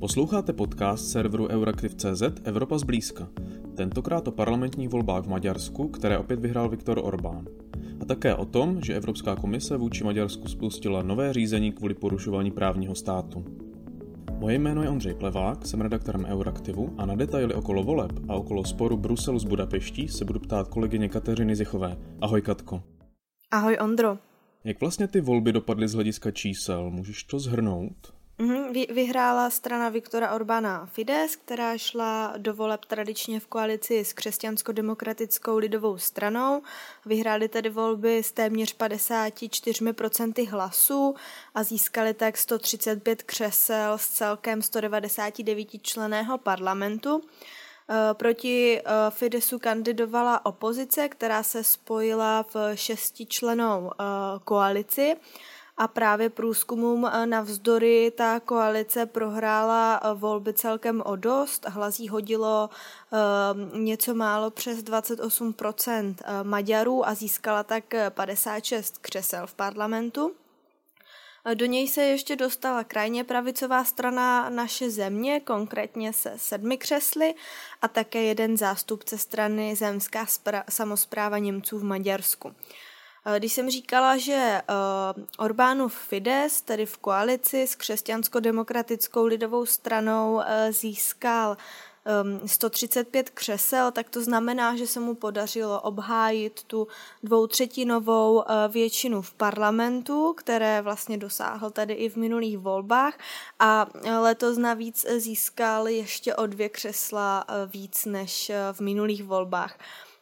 [0.00, 3.28] Posloucháte podcast serveru Euraktiv.cz Evropa zblízka.
[3.76, 7.46] Tentokrát o parlamentních volbách v Maďarsku, které opět vyhrál Viktor Orbán.
[8.00, 12.94] A také o tom, že Evropská komise vůči Maďarsku spustila nové řízení kvůli porušování právního
[12.94, 13.44] státu.
[14.38, 18.64] Moje jméno je Ondřej Plevák, jsem redaktorem Euraktivu a na detaily okolo voleb a okolo
[18.64, 21.96] sporu Bruselu s Budapeští se budu ptát kolegyně Kateřiny Zichové.
[22.20, 22.82] Ahoj Katko.
[23.50, 24.18] Ahoj Ondro.
[24.64, 26.90] Jak vlastně ty volby dopadly z hlediska čísel?
[26.90, 28.19] Můžeš to zhrnout?
[28.40, 28.94] Mm-hmm.
[28.94, 35.98] Vyhrála strana Viktora Orbána Fides, která šla do voleb tradičně v koalici s křesťansko-demokratickou lidovou
[35.98, 36.62] stranou.
[37.06, 41.14] Vyhráli tedy volby s téměř 54% hlasů
[41.54, 47.22] a získali tak 135 křesel z celkem 199 členého parlamentu.
[47.90, 54.04] Eh, proti eh, Fidesu kandidovala opozice, která se spojila v šestičlenou eh,
[54.44, 55.16] koalici
[55.80, 61.66] a právě průzkumům navzdory ta koalice prohrála volby celkem o dost.
[61.68, 62.70] Hlasí hodilo
[63.74, 70.32] něco málo přes 28% Maďarů a získala tak 56 křesel v parlamentu.
[71.54, 77.34] Do něj se ještě dostala krajně pravicová strana naše země, konkrétně se sedmi křesly
[77.82, 80.26] a také jeden zástupce strany Zemská
[80.70, 82.54] samozpráva Němců v Maďarsku.
[83.38, 84.62] Když jsem říkala, že
[85.38, 90.40] Orbánův Fides, tedy v koalici s křesťansko-demokratickou lidovou stranou,
[90.70, 91.56] získal
[92.46, 96.88] 135 um, křesel, tak to znamená, že se mu podařilo obhájit tu
[97.22, 103.18] dvoutřetinovou většinu v parlamentu, které vlastně dosáhl tady i v minulých volbách
[103.58, 103.86] a
[104.20, 109.74] letos navíc získal ještě o dvě křesla víc než v minulých volbách.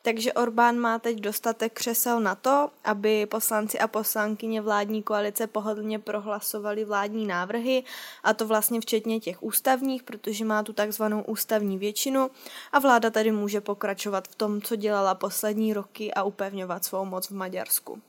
[0.02, 5.98] Takže Orbán má teď dostatek křesel na to, aby poslanci a poslankyně vládní koalice pohodlně
[5.98, 7.84] prohlasovali vládní návrhy,
[8.24, 12.30] a to vlastně včetně těch ústavních, protože má tu takzvanou ústavní většinu
[12.72, 17.30] a vláda tady může pokračovat v tom, co dělala poslední roky a upevňovat svou moc
[17.30, 18.02] v Maďarsku.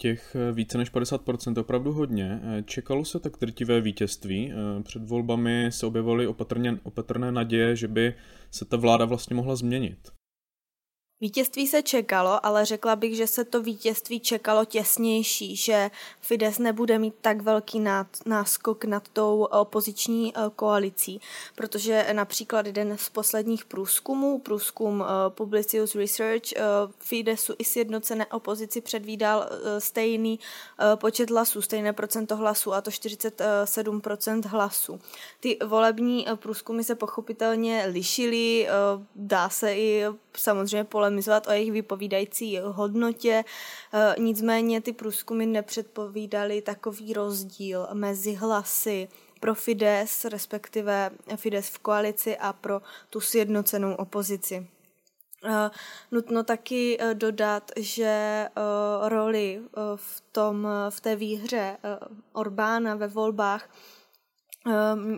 [0.00, 2.40] Těch eh, více než 50% opravdu hodně.
[2.42, 4.52] Eh, čekalo se tak drtivé vítězství.
[4.52, 8.14] Eh, před volbami se objevovaly opatrně, opatrné naděje, že by
[8.50, 10.17] se ta vláda vlastně mohla změnit.
[11.20, 15.90] Vítězství se čekalo, ale řekla bych, že se to vítězství čekalo těsnější, že
[16.20, 17.84] Fides nebude mít tak velký
[18.26, 21.20] náskok nad tou opoziční eh, koalicí,
[21.54, 26.62] protože například jeden z posledních průzkumů, průzkum eh, Publicius Research, eh,
[26.98, 30.38] Fidesu i sjednocené opozici předvídal stejný
[30.94, 35.00] počet hlasů, stejné procento hlasů, a to 47% hlasů.
[35.40, 38.68] Ty volební průzkumy se pochopitelně lišily,
[39.14, 40.04] dá se i
[40.36, 43.44] samozřejmě polemizovat o jejich vypovídající hodnotě,
[43.92, 49.08] e, nicméně ty průzkumy nepředpovídaly takový rozdíl mezi hlasy
[49.40, 54.66] pro Fides, respektive Fides v koalici a pro tu sjednocenou opozici.
[55.44, 55.70] Uh,
[56.10, 58.46] nutno taky uh, dodat, že
[59.02, 59.62] roli
[59.96, 61.76] v, tom, v té výhře
[62.32, 63.70] Orbána ve volbách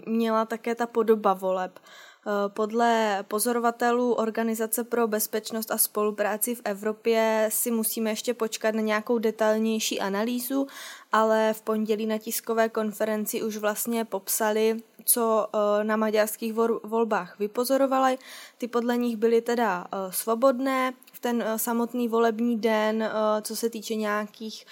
[0.06, 1.78] měla také ta podoba voleb.
[2.26, 8.80] Eh, podle pozorovatelů Organizace pro bezpečnost a spolupráci v Evropě si musíme ještě počkat na
[8.80, 10.66] nějakou detailnější analýzu,
[11.12, 18.18] ale v pondělí na tiskové konferenci už vlastně popsali, co eh, na maďarských volbách vypozorovali.
[18.58, 23.10] Ty podle nich byly teda eh, svobodné v ten samotný volební den,
[23.42, 24.66] co se týče nějakých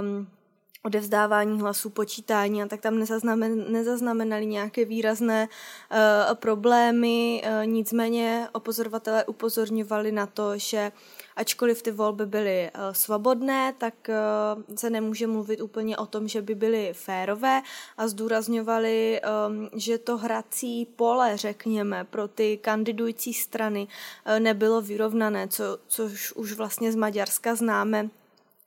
[0.00, 0.28] um,
[0.84, 5.98] odevzdávání hlasů, počítání a tak tam nezaznamen, nezaznamenali nějaké výrazné uh,
[6.34, 10.92] problémy, uh, nicméně opozorovatelé upozorňovali na to, že
[11.36, 16.42] ačkoliv ty volby byly uh, svobodné, tak uh, se nemůže mluvit úplně o tom, že
[16.42, 17.62] by byly férové
[17.96, 23.86] a zdůrazňovali, um, že to hrací pole, řekněme, pro ty kandidující strany
[24.26, 28.10] uh, nebylo vyrovnané, co, což už vlastně z Maďarska známe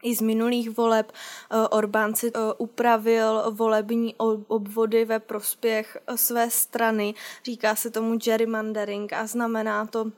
[0.08, 4.16] i z minulých voleb eh, Orbán si eh, upravil volební
[4.48, 7.14] obvody ve prospěch eh, své strany.
[7.44, 10.12] Říká se tomu gerrymandering a znamená to,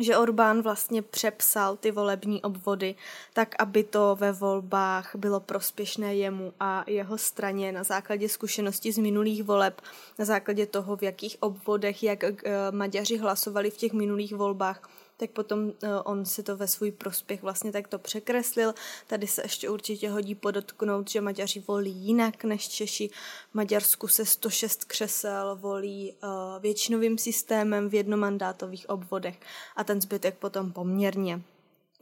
[0.00, 2.94] že Orbán vlastně přepsal ty volební obvody
[3.32, 8.98] tak, aby to ve volbách bylo prospěšné jemu a jeho straně na základě zkušenosti z
[8.98, 9.80] minulých voleb,
[10.18, 12.24] na základě toho, v jakých obvodech, jak
[12.70, 17.42] Maďaři hlasovali v těch minulých volbách, tak potom eh, on si to ve svůj prospěch
[17.42, 18.74] vlastně takto překreslil.
[19.06, 23.10] Tady se ještě určitě hodí podotknout, že Maďaři volí jinak než Češi.
[23.50, 26.28] V Maďarsku se 106 křesel volí uh,
[26.62, 29.40] většinovým systémem v jednomandátových obvodech
[29.76, 31.42] a ten zbytek potom poměrně.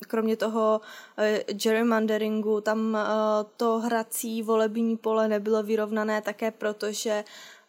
[0.07, 0.81] Kromě toho
[1.53, 2.99] gerrymanderingu, tam
[3.57, 7.25] to hrací volební pole nebylo vyrovnané také proto, že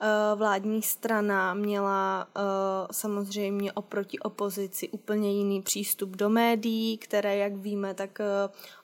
[0.06, 2.42] Eh, vládní strana měla eh,
[2.92, 8.26] samozřejmě oproti opozici úplně jiný přístup do médií, které, jak víme, tak eh,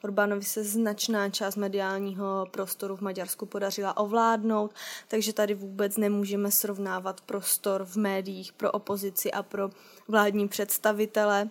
[0.04, 4.74] Orbánovi se značná část mediálního prostoru v Maďarsku podařila ovládnout,
[5.08, 9.70] takže tady vůbec nemůžeme srovnávat prostor v médiích pro opozici a pro
[10.08, 11.50] vládní představitele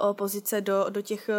[0.00, 1.30] opozice do, do těch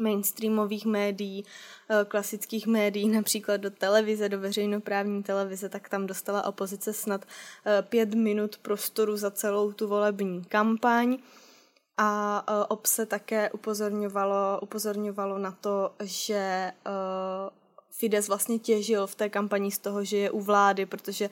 [0.00, 1.44] mainstreamových médií,
[1.88, 7.24] eh, klasických médií, například do televize, do veřejnoprávní televize, tak tam dostala opozice snad
[7.66, 11.18] eh, pět minut prostoru za celou tu volební kampaň.
[11.96, 16.72] A eh, obse také upozorňovalo, upozorňovalo na to, že
[17.90, 21.30] Fides vlastně těžil v té kampani z toho, že je u vlády, protože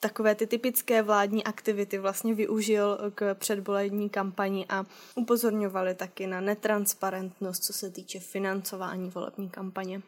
[0.00, 4.84] takové ty typické vládní aktivity vlastně využil k předvolební kampani a
[5.16, 10.02] upozorňovali taky na netransparentnost, co se týče financování volební kampaně.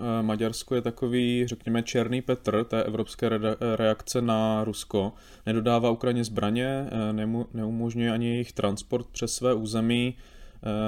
[0.00, 3.30] Eh, Maďarsko je takový, řekněme, černý Petr té evropské
[3.76, 5.12] reakce na Rusko.
[5.46, 7.12] Nedodává Ukrajině zbraně, eh,
[7.52, 10.16] neumožňuje ani jejich transport přes své území,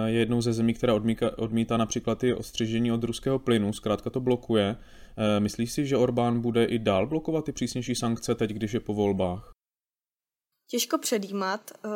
[0.06, 4.20] je jednou ze zemí, která odmítá, odmítá například i ostřižení od ruského plynu, zkrátka to
[4.20, 4.76] blokuje.
[5.16, 8.80] Eh, myslíš si, že Orbán bude i dál blokovat ty přísnější sankce teď, když je
[8.80, 9.52] po volbách?
[10.70, 11.70] Těžko předjímat.
[11.84, 11.88] Eh,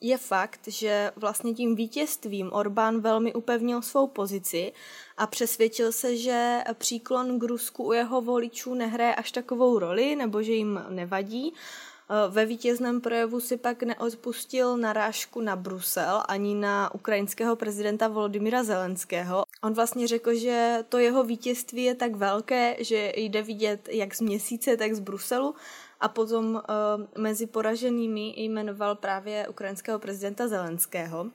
[0.00, 4.72] je fakt, že vlastně tím vítězstvím Orbán velmi upevnil svou pozici
[5.16, 10.42] a přesvědčil se, že příklon k Rusku u jeho voličů nehraje až takovou roli, nebo
[10.42, 11.93] že jim nevadí Eh,
[12.28, 19.44] ve vítězném projevu si pak neodpustil narážku na Brusel ani na ukrajinského prezidenta Volodymyra Zelenského.
[19.62, 24.20] On vlastně řekl, že to jeho vítězství je tak velké, že jde vidět jak z
[24.20, 25.54] měsíce, tak z Bruselu
[26.00, 31.22] a potom uh, mezi poraženými jmenoval právě ukrajinského prezidenta Zelenského.
[31.22, 31.30] Uh,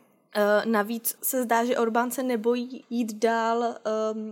[0.65, 3.75] navíc se zdá, že Orbán se nebojí jít dál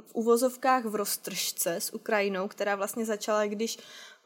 [0.07, 3.77] v uvozovkách v roztržce s Ukrajinou, která vlastně začala, když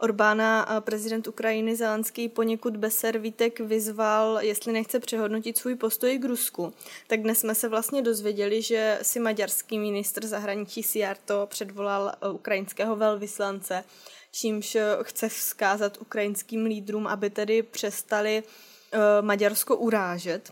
[0.02, 6.74] Orbána prezident Ukrajiny Zelenský poněkud bez servítek vyzval, jestli nechce přehodnotit svůj postoj k Rusku.
[7.08, 12.96] Tak dnes jsme se vlastně dozvěděli, že si maďarský ministr zahraničí Siarto předvolal e, ukrajinského
[12.96, 13.84] velvyslance,
[14.32, 20.52] čímž chce vzkázat ukrajinským lídrům, aby tedy přestali e, Maďarsko urážet.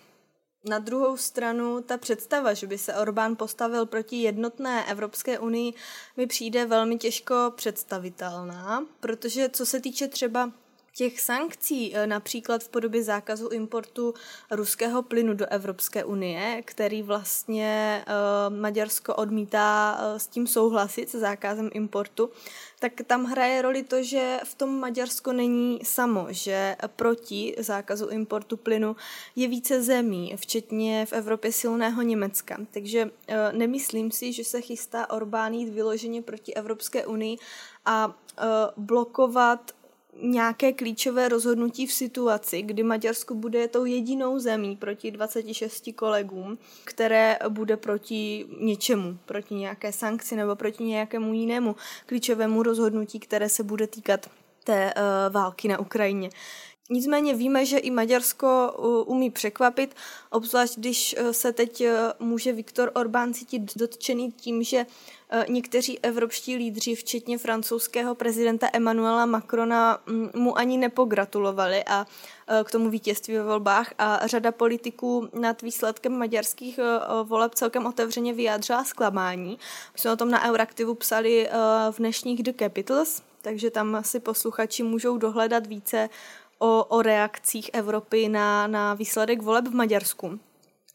[0.66, 5.74] Na druhou stranu ta představa, že by se Orbán postavil proti jednotné Evropské unii,
[6.18, 10.52] mi přijde velmi těžko představitelná, protože co se týče třeba
[11.00, 14.14] těch sankcí, eh, například v podobě zákazu importu
[14.52, 21.20] ruského plynu do Evropské unie, který vlastně uh, Maďarsko odmítá uh, s tím souhlasit se
[21.20, 22.30] zákazem importu,
[22.80, 28.58] tak tam hraje roli to, že v tom Maďarsko není samo, že proti zákazu importu
[28.58, 28.96] plynu
[29.36, 32.58] je více zemí, včetně v Evropě silného Německa.
[32.72, 33.12] Takže
[33.52, 37.38] nemyslím si, že se chystá Orbán jít vyloženě proti Evropské unii
[37.86, 38.16] a
[38.78, 39.79] blokovat
[40.22, 47.38] nějaké klíčové rozhodnutí v situaci, kdy Maďarsko bude tou jedinou zemí proti 26 kolegům, které
[47.50, 51.76] bude proti něčemu, proti nějaké sankci nebo proti nějakému jinému
[52.06, 54.30] klíčovému rozhodnutí, které se bude týkat
[54.64, 56.30] té uh, války na Ukrajině.
[56.92, 58.74] Nicméně víme, že i Maďarsko
[59.06, 59.96] umí překvapit,
[60.30, 61.84] obzvlášť když uh, se teď
[62.20, 64.86] může Viktor Orbán cítit dotčený tím, že
[65.50, 70.00] někteří evropští lídři, včetně francouzského prezidenta Emmanuela Macrona,
[70.34, 72.06] mu ani nepogratulovali a
[72.64, 76.80] k tomu vítězství ve volbách a řada politiků nad výsledkem maďarských
[77.24, 79.60] voleb celkem otevřeně vyjádřila zklamání.
[79.94, 81.50] My jsme o tom na Euraktivu psali
[81.92, 86.10] v dnešních The Capitals, takže tam si posluchači můžou dohledat více
[86.60, 90.40] o, o reakcích Evropy na, na výsledek voleb v Maďarsku.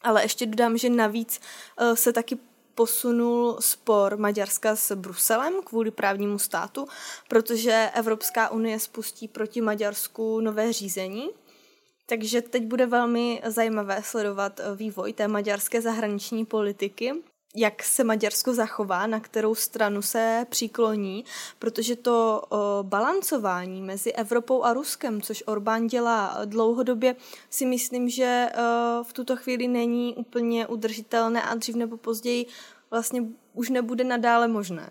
[0.03, 1.41] Ale ještě dodám, že navíc
[1.81, 2.39] uh, se taky
[2.75, 6.87] posunul spor Maďarska s Bruselem kvůli právnímu státu,
[7.29, 11.31] protože Evropská unie spustí proti Maďarsku nové řízení.
[12.07, 17.15] Takže teď bude velmi zajímavé sledovat eh, vývoj té maďarské zahraniční politiky
[17.57, 21.25] jak se Maďarsko zachová, na kterou stranu se přikloní,
[21.59, 22.43] protože to
[22.83, 27.17] balancování mezi Evropou a Ruskem, což Orbán dělá dlouhodobě,
[27.51, 28.49] si myslím, že
[29.03, 32.47] v tuto chvíli není úplně udržitelné a dřív nebo později
[32.91, 34.91] vlastně už nebude nadále možné.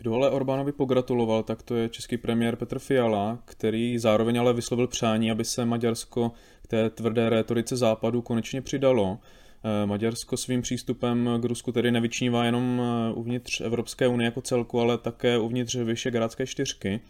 [0.00, 4.86] Kdo ale Orbánovi pogratuloval, tak to je český premiér Petr Fiala, který zároveň ale vyslovil
[4.86, 9.18] přání, aby se Maďarsko k té tvrdé rétorice západu konečně přidalo.
[9.64, 14.80] Eh, Maďarsko svým přístupem k Rusku tedy nevyčnívá jenom eh, uvnitř Evropské unie jako celku,
[14.80, 17.00] ale také uvnitř Vyšegrádské čtyřky.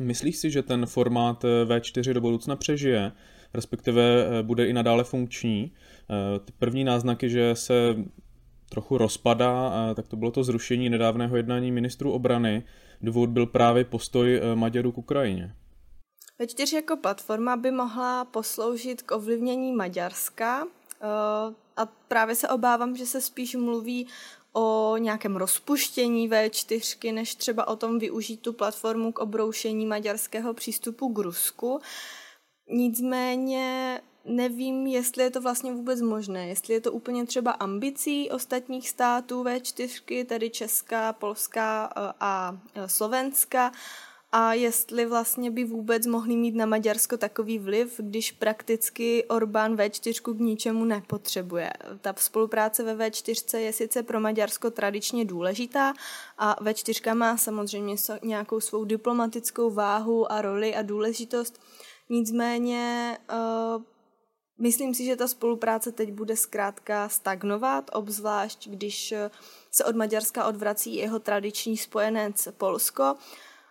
[0.00, 3.12] Myslíš si, že ten formát eh, V4 do budoucna přežije?
[3.54, 5.72] respektive bude i nadále funkční.
[6.44, 7.96] Ty první náznaky, že se
[8.70, 12.62] trochu rozpadá, tak to bylo to zrušení nedávného jednání ministrů obrany.
[13.00, 15.54] Důvod byl právě postoj Maďarů k Ukrajině.
[16.40, 20.66] V4 jako platforma by mohla posloužit k ovlivnění Maďarska
[21.78, 24.06] a právě se obávám, že se spíš mluví
[24.52, 31.12] o nějakém rozpuštění V4, než třeba o tom využít tu platformu k obroušení maďarského přístupu
[31.12, 31.80] k Rusku.
[32.70, 38.88] Nicméně nevím, jestli je to vlastně vůbec možné, jestli je to úplně třeba ambicí ostatních
[38.88, 43.72] států V4, tedy Česká, Polska eh, a eh, Slovenska,
[44.32, 50.36] a jestli vlastně by vůbec mohli mít na Maďarsko takový vliv, když prakticky Orbán V4
[50.36, 51.72] k ničemu nepotřebuje.
[52.00, 55.94] Ta spolupráce ve V4 je sice pro Maďarsko tradičně důležitá
[56.38, 61.60] a V4 má samozřejmě nějakou svou diplomatickou váhu a roli a důležitost,
[62.08, 63.82] nicméně uh,
[64.60, 69.14] Myslím si, že ta spolupráce teď bude zkrátka stagnovat, obzvlášť když
[69.70, 73.14] se od Maďarska odvrací jeho tradiční spojenec Polsko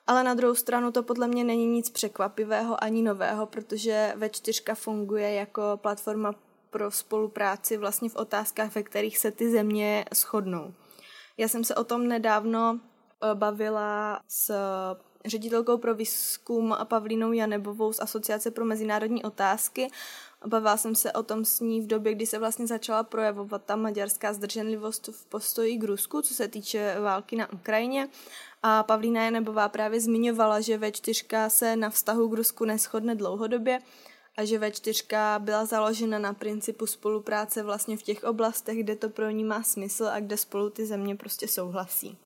[0.07, 5.33] ale na druhou stranu to podle mě není nic překvapivého ani nového, protože V4 funguje
[5.33, 6.33] jako platforma
[6.69, 10.73] pro spolupráci vlastně v otázkách, ve kterých se ty země shodnou.
[11.37, 14.53] Já jsem se o tom nedávno eh, bavila s
[15.25, 19.87] ředitelkou pro výzkum Pavlínou Janebovou z Asociace pro mezinárodní otázky.
[20.45, 23.75] Bavila jsem se o tom s ní v době, kdy se vlastně začala projevovat ta
[23.75, 28.09] maďarská zdrženlivost v postoji k Rusku, co se týče války na Ukrajině.
[28.63, 33.79] A Pavlína Janebová právě zmiňovala, že V4 se na vztahu k Rusku neschodne dlouhodobě
[34.37, 39.29] a že V4 byla založena na principu spolupráce vlastně v těch oblastech, kde to pro
[39.29, 42.17] ní má smysl a kde spolu ty země prostě souhlasí.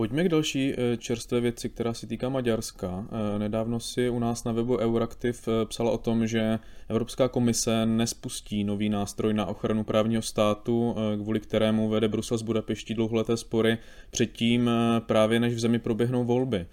[0.00, 3.06] Pojďme k další eh, čerstvé věci, která se týká Maďarska.
[3.34, 7.86] Eh, nedávno si u nás na webu Euraktiv eh, psala o tom, že Evropská komise
[7.86, 13.78] nespustí nový nástroj na ochranu právního státu, kvůli kterému vede Brusel z Budapeští dlouholeté spory
[14.10, 14.70] předtím
[15.06, 16.66] právě než v zemi proběhnou volby.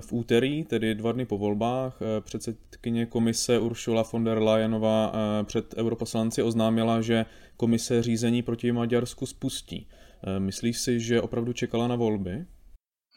[0.00, 5.12] V úterý, tedy dva dny po volbách, předsedkyně komise Ursula von der Leyenová
[5.44, 9.86] před europoslanci oznámila, že komise řízení proti Maďarsku spustí.
[10.22, 12.46] Eh, myslíš si, že opravdu čekala na volby?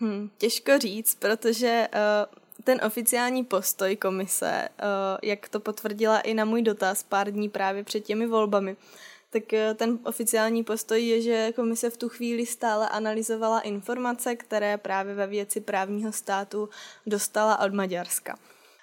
[0.01, 4.85] Hmm, těžko říct, protože uh, ten oficiální postoj komise, uh,
[5.23, 8.75] jak to potvrdila i na můj dotaz pár dní právě před těmi volbami,
[9.29, 14.77] tak uh, ten oficiální postoj je, že komise v tu chvíli stále analyzovala informace, které
[14.77, 16.69] právě ve věci právního státu
[17.05, 18.39] dostala od Maďarska.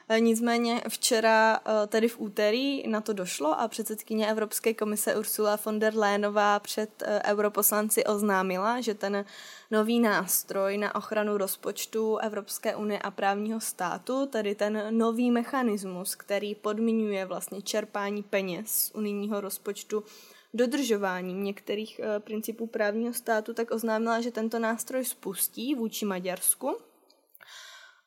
[0.09, 5.59] Eh, nicméně včera, eh, tedy v úterý, na to došlo a předsedkyně Evropské komise Ursula
[5.65, 9.25] von der Leyenová před eh, europoslanci oznámila, že ten
[9.71, 16.55] nový nástroj na ochranu rozpočtu Evropské unie a právního státu, tedy ten nový mechanismus, který
[16.55, 20.05] podmiňuje vlastně čerpání peněz z unijního rozpočtu
[20.55, 26.77] dodržováním některých principů právního státu, tak oznámila, že tento nástroj spustí vůči Maďarsku.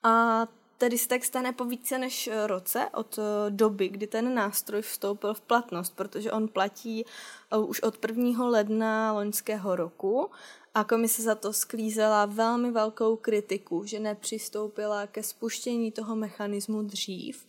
[0.04, 0.48] A
[0.80, 4.82] tedy se tak stane po více než eh, roce od eh, doby, kdy ten nástroj
[4.82, 8.46] vstoupil v platnost, protože on platí eh, už od 1.
[8.46, 10.30] ledna loňského roku
[10.76, 17.46] a komise za to sklízela velmi velkou kritiku, že nepřistoupila ke spuštění toho mechanismu dřív.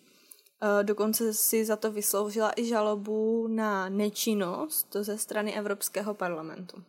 [0.82, 6.82] Dokonce si za to vysloužila i žalobu na nečinnost ze strany Evropského parlamentu.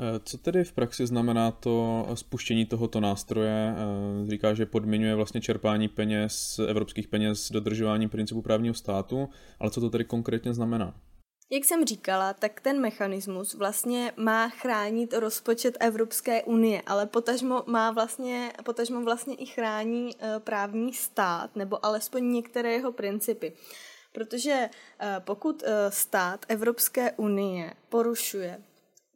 [0.00, 3.74] Eh, co tedy v praxi znamená to spuštění tohoto nástroje?
[3.76, 9.28] Eh, říká, že podmiňuje vlastně čerpání peněz, evropských peněz dodržováním principu právního státu,
[9.60, 10.94] ale co to tedy konkrétně znamená?
[11.50, 17.90] Jak jsem říkala, tak ten mechanismus vlastně má chránit rozpočet Evropské unie, ale potažmo má
[17.90, 23.52] vlastně, potažmo vlastně i chrání eh, právní stát, nebo alespoň některé jeho principy.
[24.12, 24.70] Protože
[25.18, 28.58] pokud stát Evropské unie porušuje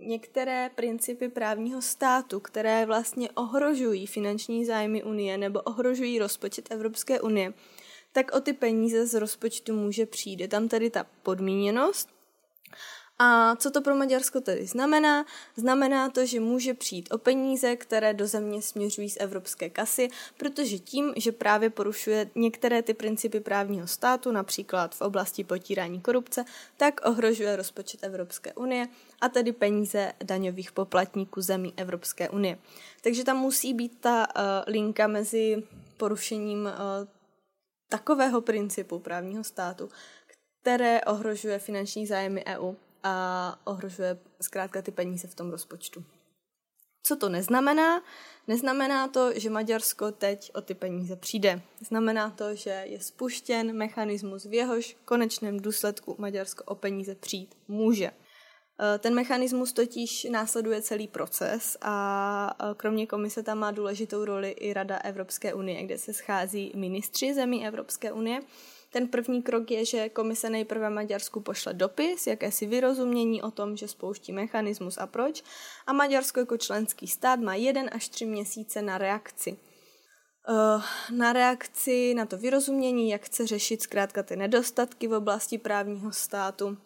[0.06, 7.54] některé principy právního státu, které vlastně ohrožují finanční zájmy Unie nebo ohrožují rozpočet Evropské unie,
[8.12, 10.40] tak o ty peníze z rozpočtu může přijít.
[10.40, 12.08] Je tam tedy ta podmíněnost
[13.24, 15.26] a co to pro Maďarsko tedy znamená?
[15.56, 20.78] Znamená to, že může přijít o peníze, které do země směřují z evropské kasy, protože
[20.78, 26.44] tím, že právě porušuje některé ty principy právního státu, například v oblasti potírání korupce,
[26.76, 28.88] tak ohrožuje rozpočet Evropské unie
[29.20, 32.58] a tedy peníze daňových poplatníků zemí Evropské unie.
[33.02, 35.62] Takže tam musí být ta uh, linka mezi
[35.96, 37.08] porušením uh,
[37.88, 39.88] takového principu právního státu,
[40.60, 46.04] které ohrožuje finanční zájmy EU a ohrožuje zkrátka ty peníze v tom rozpočtu.
[47.02, 48.02] Co to neznamená?
[48.48, 51.62] Neznamená to, že Maďarsko teď o ty peníze přijde.
[51.80, 58.10] Znamená to, že je spuštěn mechanismus, v jehož konečném důsledku Maďarsko o peníze přijít může.
[58.80, 64.50] Eh, ten mechanismus totiž následuje celý proces a eh, kromě komise tam má důležitou roli
[64.50, 68.40] i Rada Evropské unie, kde se schází ministři zemí Evropské unie.
[68.92, 73.88] Ten první krok je, že komise nejprve Maďarsku pošle dopis, jakési vyrozumění o tom, že
[73.88, 75.42] spouští mechanismus a proč.
[75.86, 79.56] A Maďarsko jako členský stát má jeden až tři měsíce na reakci.
[80.48, 80.82] Eh,
[81.14, 86.76] na reakci na to vyrozumění, jak chce řešit zkrátka ty nedostatky v oblasti právního státu,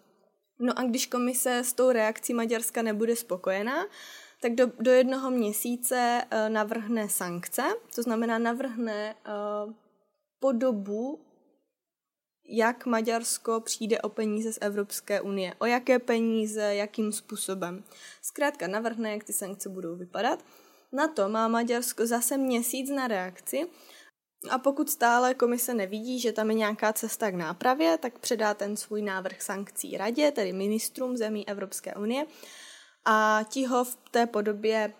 [0.59, 3.87] No a když komise s tou reakcí Maďarska nebude spokojená,
[4.43, 7.63] tak do, do jednoho měsíce uh, navrhne sankce,
[7.95, 9.73] to znamená navrhne uh,
[10.41, 11.26] podobu,
[12.49, 17.85] jak Maďarsko přijde o peníze z Evropské unie, o jaké peníze, jakým způsobem.
[18.23, 20.45] Zkrátka navrhne, jak ty sankce budou vypadat.
[20.93, 23.67] Na to má Maďarsko zase měsíc na reakci
[24.51, 28.77] a pokud stále komise nevidí, že tam je nějaká cesta k nápravě, tak předá ten
[28.77, 32.27] svůj návrh sankcí radě, tedy ministrům zemí Evropské unie,
[33.05, 34.93] a ti ho v té podobě,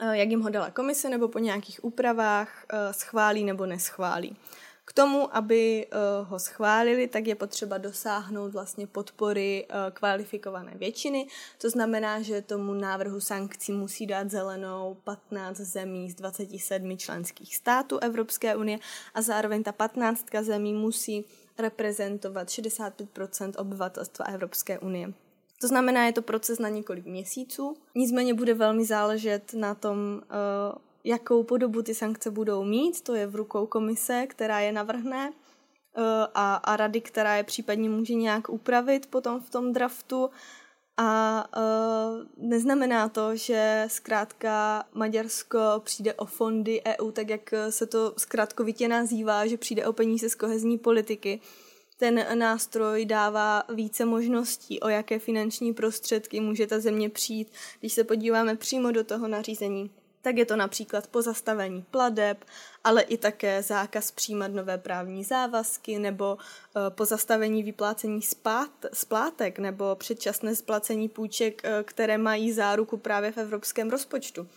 [0.00, 4.36] eh, jak jim ho dala komise, nebo po nějakých úpravách eh, schválí nebo neschválí.
[4.84, 11.26] K tomu, aby eh, ho schválili, tak je potřeba dosáhnout vlastně podpory eh, kvalifikované většiny.
[11.58, 17.98] To znamená, že tomu návrhu sankcí musí dát zelenou 15 zemí z 27 členských států
[17.98, 18.78] Evropské unie
[19.14, 21.24] a zároveň ta 15 zemí musí
[21.58, 25.12] reprezentovat 65 obyvatelstva Evropské unie.
[25.60, 27.76] To znamená, je to proces na několik měsíců.
[27.94, 33.26] Nicméně bude velmi záležet na tom, eh, jakou podobu ty sankce budou mít, to je
[33.26, 36.02] v rukou komise, která je navrhne eh,
[36.34, 40.30] a, a rady, která je případně může nějak upravit potom v tom draftu.
[40.96, 48.14] A uh, neznamená to, že zkrátka Maďarsko přijde o fondy EU, tak jak se to
[48.16, 51.40] zkrátkovitě nazývá, že přijde o peníze z kohezní politiky.
[51.96, 58.04] Ten nástroj dává více možností, o jaké finanční prostředky může ta země přijít, když se
[58.04, 59.90] podíváme přímo do toho nařízení
[60.22, 62.44] tak je to například pozastavení pladeb,
[62.84, 68.20] ale i také zákaz přijímat nové právní závazky nebo e, pozastavení vyplácení
[68.92, 74.48] splátek nebo předčasné splacení půjček, e, které mají záruku právě v evropském rozpočtu.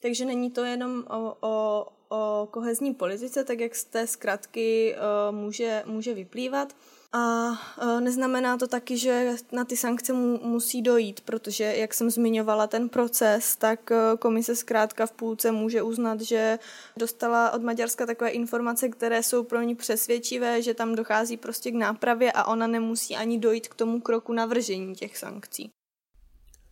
[0.00, 4.98] Takže není to jenom o, o, o kohezní politice, tak jak z té zkratky e,
[5.32, 6.76] může, může vyplývat,
[7.12, 12.10] a e, neznamená to taky, že na ty sankce mu, musí dojít, protože, jak jsem
[12.10, 16.58] zmiňovala ten proces, tak e, komise zkrátka v půlce může uznat, že
[16.96, 21.74] dostala od Maďarska takové informace, které jsou pro ní přesvědčivé, že tam dochází prostě k
[21.74, 25.70] nápravě a ona nemusí ani dojít k tomu kroku navržení těch sankcí.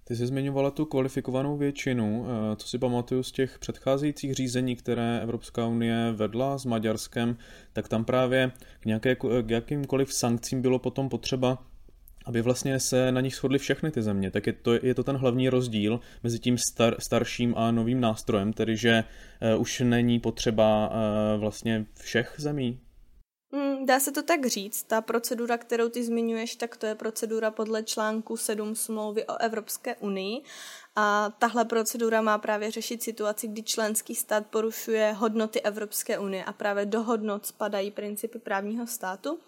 [0.04, 2.26] Ty jsi zmiňovala tu kvalifikovanou většinu.
[2.26, 7.36] Eh, co si pamatuju z těch předcházejících řízení, které Evropská unie vedla s Maďarskem,
[7.72, 11.58] tak tam právě k, nějaké, k jakýmkoliv sankcím bylo potom potřeba
[12.26, 15.16] aby vlastně se na nich shodly všechny ty země, tak je to, je to ten
[15.16, 19.04] hlavní rozdíl mezi tím star, starším a novým nástrojem, tedy že
[19.54, 22.80] uh, už není potřeba uh, vlastně všech zemí
[23.52, 24.83] Hmm, dá se to tak říct.
[24.83, 29.96] Ta procedura, kterou ty zmiňuješ, tak to je procedura podle článku 7 smlouvy o Evropské
[29.96, 30.42] unii.
[30.96, 36.52] A tahle procedura má právě řešit situaci, kdy členský stát porušuje hodnoty Evropské unie a
[36.52, 39.38] právě do hodnot spadají principy právního státu.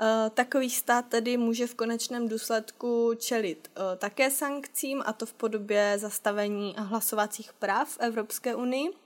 [0.00, 5.32] Eh, takový stát tedy může v konečném důsledku čelit eh, také sankcím, a to v
[5.32, 9.01] podobě zastavení hlasovacích práv v Evropské unii.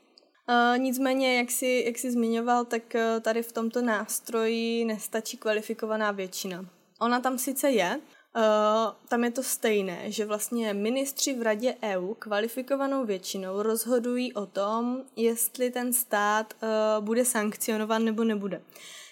[0.48, 6.10] Uh, nicméně, jak jsi, jak jsi zmiňoval, tak uh, tady v tomto nástroji nestačí kvalifikovaná
[6.10, 6.66] většina.
[7.00, 8.00] Ona tam sice je,
[8.36, 8.42] uh,
[9.08, 15.02] tam je to stejné, že vlastně ministři v Radě EU kvalifikovanou většinou rozhodují o tom,
[15.16, 18.62] jestli ten stát uh, bude sankcionovan nebo nebude.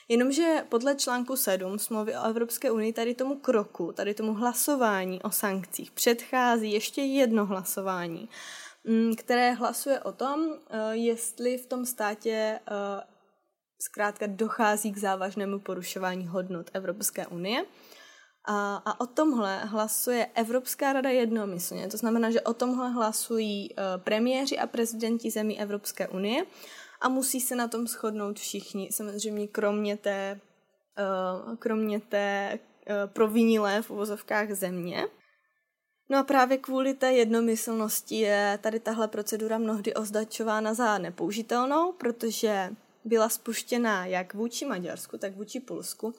[0.09, 5.31] Jenomže podle článku 7 smlouvy o Evropské unii tady tomu kroku, tady tomu hlasování o
[5.31, 8.21] sankcích předchází ještě jedno hlasování.
[8.21, 8.29] Mm,
[9.17, 13.03] které hlasuje o tom, eh, jestli v tom státě eh,
[13.81, 17.65] zkrátka dochází k závažnému porušování hodnot Evropské unie.
[18.49, 21.89] A, a o tomhle hlasuje Evropská rada jednomyslně.
[21.89, 26.45] To znamená, že o tomhle hlasují uh, premiéři a prezidenti zemí Evropské unie
[27.01, 30.41] a musí se na tom shodnout všichni, samozřejmě kromě té,
[31.59, 32.59] kromě té
[33.07, 35.07] provinilé v uvozovkách země.
[36.09, 42.71] No a právě kvůli té jednomyslnosti je tady tahle procedura mnohdy označována za nepoužitelnou, protože
[43.05, 46.15] byla spuštěna jak vůči Maďarsku, tak vůči Polsku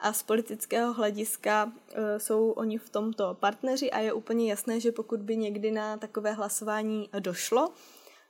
[0.00, 4.92] a z politického hlediska e, jsou oni v tomto partneři a je úplně jasné, že
[4.92, 7.72] pokud by někdy na takové hlasování došlo,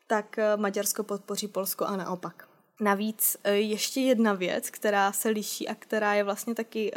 [0.07, 2.49] tak e, Maďarsko podpoří Polsko a naopak.
[2.81, 6.92] Navíc e, ještě jedna věc, která se liší a která je vlastně taky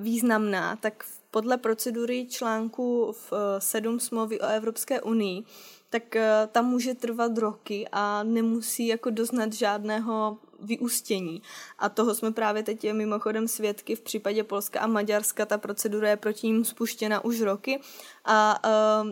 [0.00, 5.44] významná, tak podle procedury článku v 7 smlouvy o Evropské unii,
[5.90, 6.16] tak
[6.52, 11.42] tam může trvat roky a nemusí jako doznat žádného vyústění.
[11.78, 15.46] A toho jsme právě teď mimochodem svědky v případě Polska a Maďarska.
[15.46, 17.80] Ta procedura je proti ním spuštěna už roky
[18.24, 18.60] a
[19.04, 19.10] uh,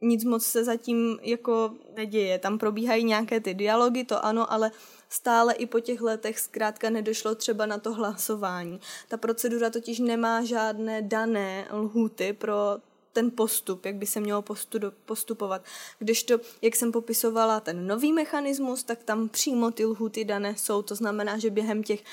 [0.00, 2.38] nic moc se zatím jako neděje.
[2.38, 4.70] Tam probíhají nějaké ty dialogy, to ano, ale
[5.08, 8.80] stále i po těch letech zkrátka nedošlo třeba na to hlasování.
[9.08, 12.56] Ta procedura totiž nemá žádné dané lhuty pro
[13.12, 14.44] ten postup, jak by se mělo
[15.04, 15.64] postupovat.
[15.98, 20.82] Kdežto, jak jsem popisovala ten nový mechanismus, tak tam přímo ty lhuty dané jsou.
[20.82, 22.04] To znamená, že během těch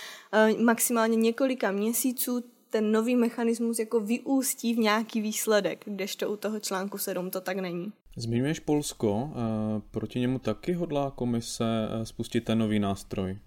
[0.54, 2.44] uh, maximálně několika měsíců
[2.78, 7.58] ten nový mechanismus jako vyústí v nějaký výsledek, kdežto u toho článku 7 to tak
[7.58, 7.94] není.
[8.18, 13.38] Zmiňuješ Polsko, eh, proti němu taky hodlá komise eh, spustit ten nový nástroj?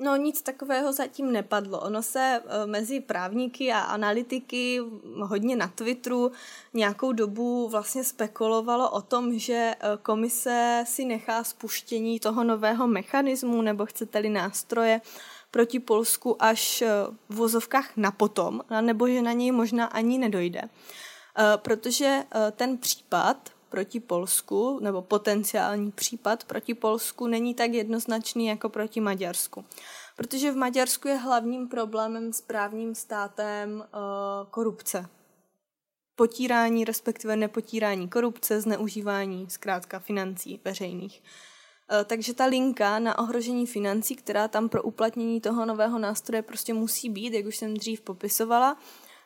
[0.00, 1.80] No nic takového zatím nepadlo.
[1.80, 4.80] Ono se e, mezi právníky a analytiky
[5.20, 6.32] hodně na Twitteru
[6.74, 13.86] nějakou dobu vlastně spekulovalo o tom, že komise si nechá spuštění toho nového mechanismu nebo
[13.86, 15.00] chcete-li nástroje
[15.52, 16.88] proti Polsku až e,
[17.28, 20.62] v vozovkách na potom, nebo že na něj možná ani nedojde.
[21.56, 29.00] Protože ten případ proti Polsku, nebo potenciální případ proti Polsku není tak jednoznačný jako proti
[29.00, 29.64] Maďarsku.
[30.16, 33.84] Protože v Maďarsku je hlavním problémem s právním státem
[34.50, 35.06] korupce.
[36.16, 41.22] Potírání, respektive nepotírání korupce, zneužívání zkrátka financí veřejných.
[41.22, 41.51] Uh,
[42.04, 47.08] takže ta linka na ohrožení financí, která tam pro uplatnění toho nového nástroje prostě musí
[47.08, 48.76] být, jak už jsem dřív popisovala,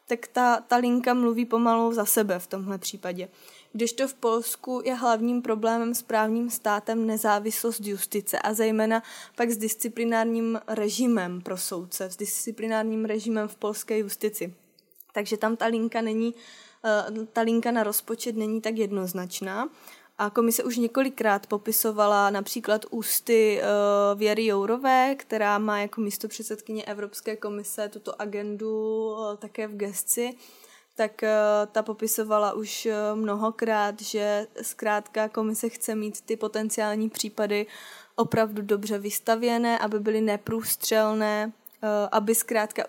[0.08, 3.28] tak ta, ta linka mluví pomalu za sebe v tomhle případě.
[3.72, 9.02] Kdežto v Polsku je hlavním problémem s právním státem nezávislost justice a zejména
[9.36, 14.54] pak s disciplinárním režimem pro soudce, s disciplinárním režimem v polské justici.
[15.12, 16.34] Takže tam ta linka není,
[16.84, 19.68] eh, ta linka na rozpočet není tak jednoznačná.
[20.18, 26.84] A komise už několikrát popisovala například ústy uh, Věry Jourové, která má jako místo předsedkyně
[26.84, 30.34] Evropské komise tuto agendu uh, také v gesci,
[30.94, 31.28] tak uh,
[31.72, 37.66] ta popisovala už uh, mnohokrát, že zkrátka komise chce mít ty potenciální případy
[38.14, 41.52] opravdu dobře vystavěné, aby byly neprůstřelné,
[42.12, 42.82] aby zkrátka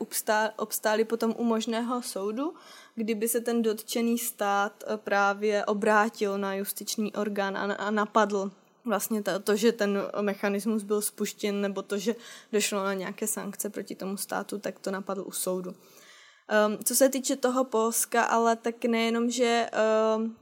[0.57, 2.53] obstály potom u možného soudu
[2.97, 8.51] kdyby se ten dotčený stát eh, právě obrátil na justiční orgán a, napadl
[8.85, 12.15] vlastně to, to, že ten mechanismus byl spuštěn nebo to, že
[12.51, 15.71] došlo na nějaké sankce proti tomu státu, tak to napadl u soudu.
[15.71, 19.69] Um, co se týče toho Polska, ale tak nejenom, že
[20.17, 20.35] um,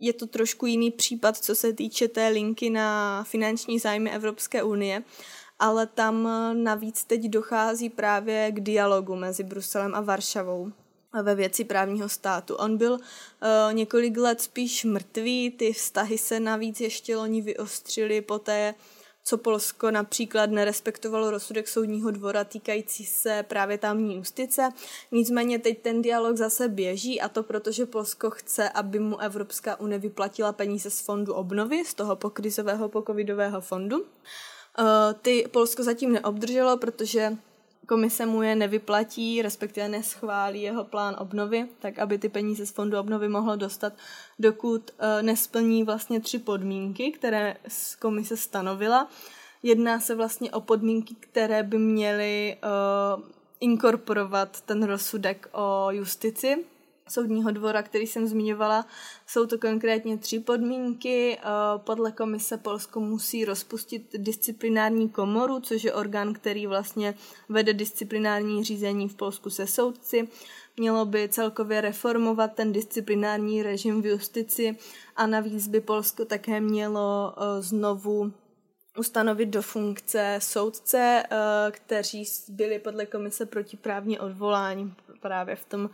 [0.00, 5.02] je to trošku jiný případ, co se týče té linky na finanční zájmy Evropské unie,
[5.58, 10.72] ale tam eh, navíc teď dochází právě k dialogu mezi Bruselem a Varšavou
[11.22, 12.54] ve věci právního státu.
[12.54, 12.98] On byl uh,
[13.72, 18.74] několik let spíš mrtvý, ty vztahy se navíc ještě loni vyostřily poté,
[19.24, 24.68] co Polsko například nerespektovalo rozsudek soudního dvora týkající se právě tamní justice.
[25.12, 29.80] Nicméně teď ten dialog zase běží a to proto, že Polsko chce, aby mu Evropská
[29.80, 34.06] unie vyplatila peníze z fondu obnovy, z toho pokrizového pokovidového fondu.
[34.78, 34.84] Uh,
[35.22, 37.36] ty Polsko zatím neobdrželo, protože
[37.88, 42.98] komise mu je nevyplatí, respektive neschválí jeho plán obnovy, tak aby ty peníze z fondu
[42.98, 43.92] obnovy mohlo dostat,
[44.38, 47.56] dokud uh, nesplní vlastně tři podmínky, které
[48.00, 49.08] komise stanovila.
[49.62, 52.56] Jedná se vlastně o podmínky, které by měly
[53.16, 53.22] uh,
[53.60, 56.64] inkorporovat ten rozsudek o justici,
[57.08, 58.86] soudního dvora, který jsem zmiňovala.
[59.26, 61.38] Jsou to konkrétně tři podmínky.
[61.38, 61.42] Eh,
[61.76, 67.14] podle komise Polsko musí rozpustit disciplinární komoru, což je orgán, který vlastně
[67.48, 70.28] vede disciplinární řízení v Polsku se soudci.
[70.76, 74.76] Mělo by celkově reformovat ten disciplinární režim v justici
[75.16, 78.32] a navíc by Polsko také mělo eh, znovu
[78.98, 81.36] ustanovit do funkce soudce, eh,
[81.70, 85.90] kteří byli podle komise protiprávně odvoláni právě v tom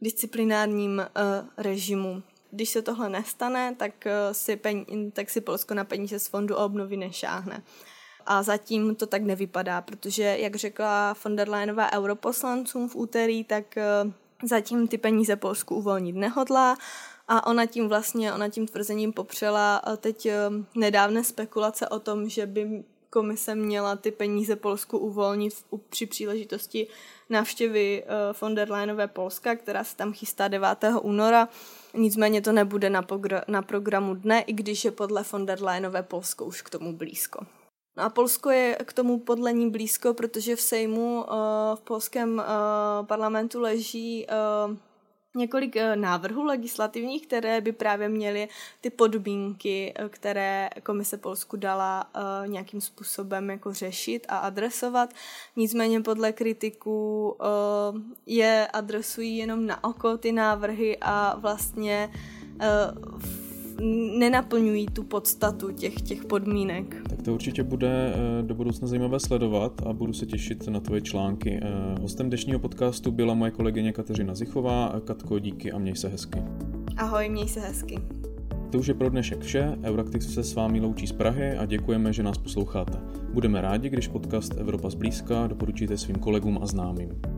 [0.00, 2.22] disciplinárním uh, režimu.
[2.50, 6.56] Když se tohle nestane, tak, uh, si, peň, tak si Polsko na peníze z fondu
[6.56, 7.62] obnovy nešáhne.
[8.26, 13.64] A zatím to tak nevypadá, protože, jak řekla von der Leyenová europoslancům v úterý, tak
[14.04, 14.12] uh,
[14.48, 16.76] zatím ty peníze Polsku uvolnit nehodlá
[17.28, 20.28] a ona tím vlastně, ona tím tvrzením popřela teď
[20.74, 25.54] nedávné spekulace o tom, že by komise měla ty peníze Polsku uvolnit
[25.88, 26.86] při příležitosti
[27.30, 28.04] návštěvy
[28.40, 30.68] von der Leyenové Polska, která se tam chystá 9.
[31.02, 31.48] února.
[31.94, 36.02] Nicméně to nebude na, pogr- na programu dne, i když je podle von der Leyenové
[36.02, 37.46] Polsko už k tomu blízko.
[37.96, 41.24] No a Polsko je k tomu podle ní blízko, protože v Sejmu
[41.74, 42.42] v polském
[43.02, 44.26] parlamentu leží
[45.38, 48.48] několik eh, návrhů legislativních, které by právě měly
[48.80, 55.14] ty podmínky, eh, které komise Polsku dala eh, nějakým způsobem jako řešit a adresovat.
[55.56, 57.36] Nicméně podle kritiků
[58.26, 62.10] je adresují jenom na oko ty návrhy a vlastně
[64.18, 66.96] nenaplňují tu podstatu těch, těch podmínek.
[67.10, 71.00] Tak to určitě bude eh, do budoucna zajímavé sledovat a budu se těšit na tvoje
[71.00, 71.60] články.
[71.62, 75.00] Eh, hostem dnešního podcastu byla moje kolegyně Kateřina Zichová.
[75.04, 76.42] Katko, díky a měj se hezky.
[76.96, 77.98] Ahoj, měj se hezky.
[78.70, 79.78] To už je pro dnešek vše.
[79.84, 82.98] Euraktiv se s vámi loučí z Prahy a děkujeme, že nás posloucháte.
[83.32, 87.37] Budeme rádi, když podcast Evropa zblízka doporučíte svým kolegům a známým.